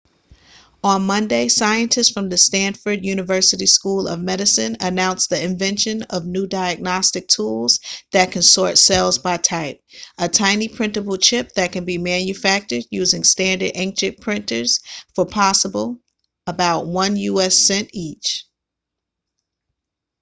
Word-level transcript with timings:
on 0.83 1.03
monday 1.05 1.47
scientists 1.47 2.09
from 2.09 2.27
the 2.27 2.35
stanford 2.35 3.05
university 3.05 3.67
school 3.67 4.07
of 4.07 4.19
medicine 4.19 4.75
announced 4.79 5.29
the 5.29 5.39
invention 5.43 6.01
of 6.09 6.23
a 6.23 6.27
new 6.27 6.47
diagnostic 6.47 7.27
tool 7.27 7.67
that 8.09 8.31
can 8.31 8.41
sort 8.41 8.79
cells 8.79 9.19
by 9.19 9.37
type 9.37 9.79
a 10.17 10.27
tiny 10.27 10.67
printable 10.67 11.17
chip 11.17 11.51
that 11.53 11.71
can 11.71 11.85
be 11.85 11.99
manufactured 11.99 12.83
using 12.89 13.23
standard 13.23 13.73
inkjet 13.75 14.19
printers 14.19 14.79
for 15.13 15.23
possibly 15.27 15.95
about 16.47 16.87
one 16.87 17.15
u.s. 17.15 17.55
cent 17.59 17.87
each 17.93 18.45